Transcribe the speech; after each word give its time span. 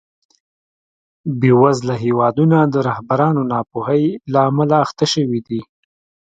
بېوزله 1.39 1.95
هېوادونه 2.05 2.57
د 2.73 2.75
رهبرانو 2.89 3.41
ناپوهۍ 3.51 4.03
له 4.31 4.39
امله 4.49 4.75
اخته 4.85 5.05
شوي 5.13 5.39
دي. 5.47 5.61